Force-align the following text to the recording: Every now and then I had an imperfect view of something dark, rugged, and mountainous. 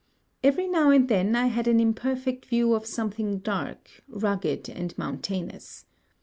Every 0.43 0.67
now 0.67 0.89
and 0.89 1.07
then 1.07 1.35
I 1.35 1.45
had 1.45 1.67
an 1.67 1.79
imperfect 1.79 2.47
view 2.47 2.73
of 2.73 2.87
something 2.87 3.37
dark, 3.37 4.01
rugged, 4.07 4.67
and 4.67 4.97
mountainous. 4.97 5.85